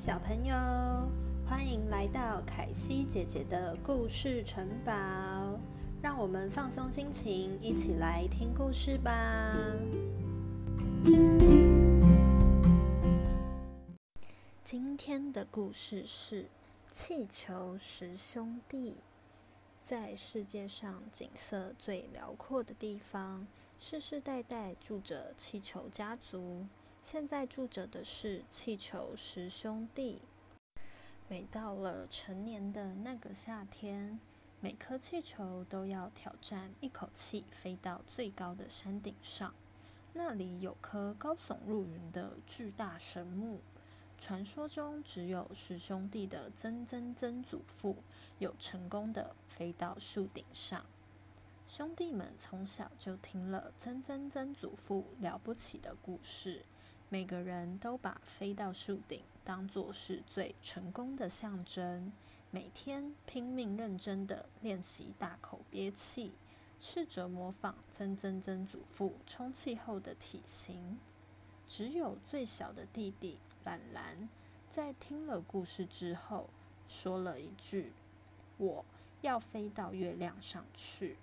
[0.00, 0.54] 小朋友，
[1.46, 4.92] 欢迎来到凯西姐姐的故事城堡，
[6.00, 9.54] 让我们放松心情，一起来听故事吧。
[14.64, 16.46] 今天的故事是
[16.90, 18.96] 气球十兄弟。
[19.82, 23.46] 在世界上景色最辽阔的地方，
[23.78, 26.64] 世世代代住着气球家族。
[27.02, 30.20] 现在住着的是气球十兄弟。
[31.28, 34.20] 每到了成年的那个夏天，
[34.60, 39.54] 每颗气球都要挑战一口气飞到最高的山顶上。
[40.12, 43.60] 那里有棵高耸入云的巨大神木。
[44.18, 47.96] 传说中，只有十兄弟的曾曾曾祖父
[48.38, 50.84] 有成功的飞到树顶上。
[51.66, 56.66] 兄弟们从小就听了曾曾曾祖父了不起的故事。
[57.12, 62.12] 每个人都把飞到树顶当作是最成功的象征，
[62.52, 66.30] 每天拼命认真的练习大口憋气，
[66.78, 71.00] 试着模仿曾曾曾祖父充气后的体型。
[71.66, 74.28] 只有最小的弟弟懒懒，
[74.70, 76.48] 在听了故事之后，
[76.86, 77.92] 说了一句
[78.56, 78.84] ：“我
[79.20, 81.16] 要飞到月亮上去。”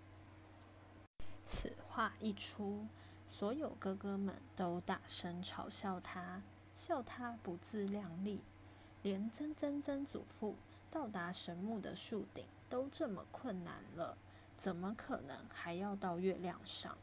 [1.46, 2.86] 此话一出。
[3.38, 6.42] 所有哥哥们都大声嘲笑他，
[6.74, 8.42] 笑他不自量力。
[9.04, 10.56] 连曾曾曾祖父
[10.90, 14.18] 到达神木的树顶都这么困难了，
[14.58, 16.98] 怎么可能还要到月亮上？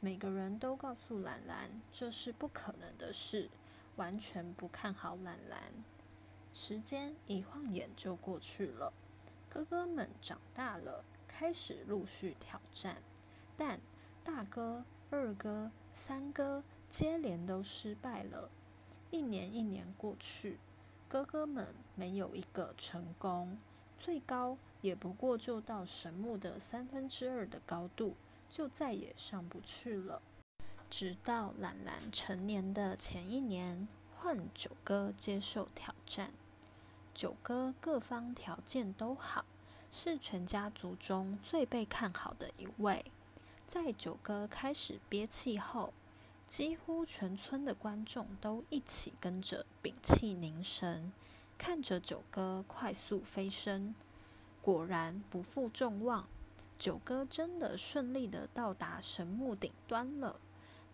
[0.00, 3.48] 每个人都告诉兰兰这是不可能的事，
[3.94, 5.72] 完全不看好兰兰。
[6.52, 8.92] 时间一晃眼就过去了，
[9.48, 12.96] 哥哥们长大了，开始陆续挑战，
[13.56, 13.78] 但
[14.24, 14.82] 大哥。
[15.10, 18.50] 二哥、三哥接连都失败了。
[19.10, 20.58] 一年一年过去，
[21.08, 23.56] 哥哥们没有一个成功，
[23.98, 28.14] 最高也不过就到神木的三分之二的高度，
[28.50, 30.20] 就再也上不去了。
[30.90, 33.86] 直到懒懒成年的前一年，
[34.16, 36.32] 换九哥接受挑战。
[37.14, 39.44] 九哥各方条件都好，
[39.90, 43.04] 是全家族中最被看好的一位。
[43.66, 45.92] 在九哥开始憋气后，
[46.46, 51.12] 几乎全村的观众都一起跟着屏气凝神，
[51.58, 53.94] 看着九哥快速飞升。
[54.62, 56.26] 果然不负众望，
[56.78, 60.40] 九哥真的顺利的到达神木顶端了。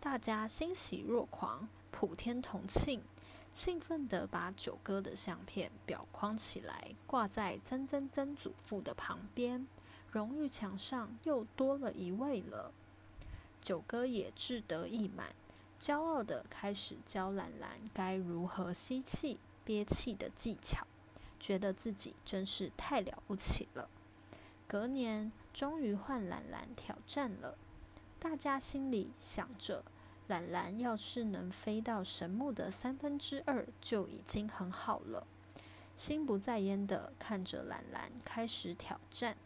[0.00, 3.02] 大家欣喜若狂，普天同庆，
[3.50, 9.66] 兴奋的把九哥的相片裱框起来，挂在曾曾曾祖父的旁边。
[10.12, 12.70] 荣誉墙上又多了一位了。
[13.62, 15.34] 九哥也志得意满，
[15.80, 20.86] 骄傲的开始教兰兰该如何吸气、憋气的技巧，
[21.40, 23.88] 觉得自己真是太了不起了。
[24.66, 27.56] 隔年，终于换兰兰挑战了。
[28.18, 29.82] 大家心里想着，
[30.28, 35.26] 兰兰要是能飞到神木的三分之二，就已经很好了。
[35.96, 39.36] 心不在焉的看着兰兰开始挑战。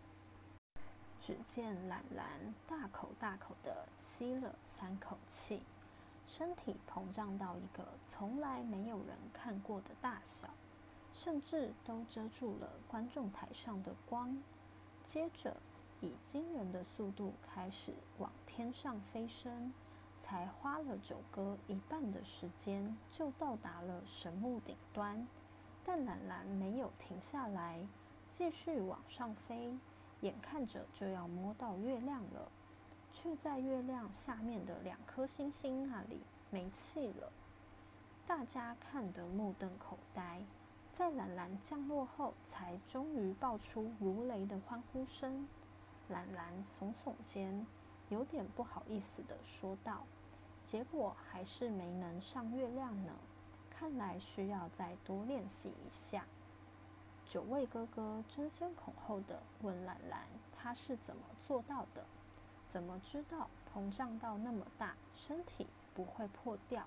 [1.26, 2.24] 只见懒懒
[2.68, 5.60] 大口大口的吸了三口气，
[6.24, 10.48] 身体膨胀到一个从来没有人看过的大小，
[11.12, 14.40] 甚至都遮住了观众台上的光。
[15.04, 15.56] 接着，
[16.00, 19.72] 以惊人的速度开始往天上飞升，
[20.20, 25.26] 才花了九哥一半的时间就到达了神木顶端。
[25.84, 27.84] 但懒懒没有停下来，
[28.30, 29.76] 继续往上飞。
[30.20, 32.50] 眼看着就要摸到月亮了，
[33.12, 37.30] 却在月亮下面的两颗星星那里没气了。
[38.26, 40.42] 大家看得目瞪口呆，
[40.92, 45.46] 在懒懒降落后，才终于爆出如雷的欢呼声。
[46.08, 47.66] 懒懒耸耸肩，
[48.08, 50.04] 有点不好意思的说道
[50.64, 53.12] ：“结果还是没能上月亮呢，
[53.68, 56.24] 看来需要再多练习一下。”
[57.28, 60.20] 九位哥哥争先恐后的问兰兰
[60.56, 62.04] ：“他是怎么做到的？
[62.68, 66.86] 怎么知道膨胀到那么大，身体不会破掉？”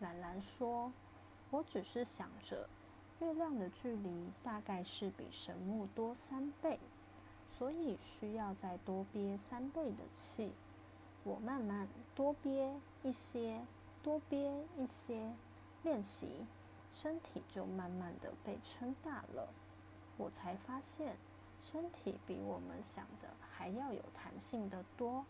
[0.00, 0.92] 兰兰说
[1.50, 2.68] ：“我只是想着，
[3.20, 6.80] 月亮的距离大概是比神木多三倍，
[7.56, 10.52] 所以需要再多憋三倍的气。
[11.22, 13.64] 我慢慢多憋一些，
[14.02, 15.32] 多憋一些，
[15.84, 16.44] 练习。”
[16.96, 19.52] 身体就慢慢的被撑大了，
[20.16, 21.14] 我才发现
[21.60, 25.26] 身体比我们想的还要有弹性的多。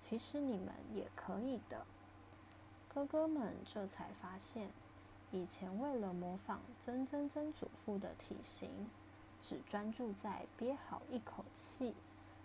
[0.00, 1.86] 其实你们也可以的。
[2.92, 4.70] 哥哥们这才发现，
[5.30, 8.90] 以前为了模仿曾曾曾祖父的体型，
[9.40, 11.94] 只专注在憋好一口气，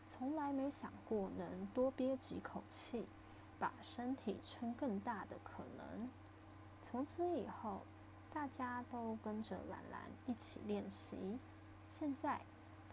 [0.07, 3.07] 从来没想过能多憋几口气，
[3.57, 6.07] 把身体撑更大的可能。
[6.83, 7.81] 从此以后，
[8.33, 11.39] 大家都跟着兰兰一起练习。
[11.87, 12.41] 现在，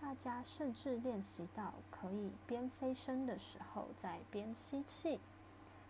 [0.01, 5.21] 大家甚至练习到可以边飞升的时候再边吸气，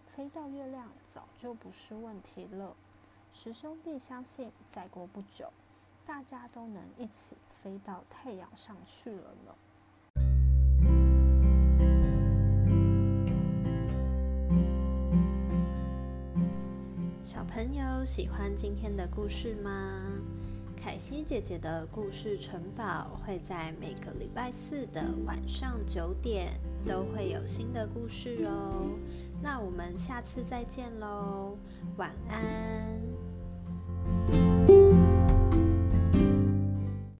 [0.06, 2.74] 飞到月亮早就不是问题了。
[3.32, 5.52] 十兄弟相信，再过不久，
[6.04, 9.54] 大家都能一起飞到太阳上去了呢。
[17.36, 20.00] 小朋友喜欢今天的故事吗？
[20.74, 28.88] 凯西姐姐的故事城堡会在每个礼拜四的晚上九点都会有新的故事哦。
[29.42, 31.58] 那我们下次再见喽，
[31.98, 33.15] 晚安。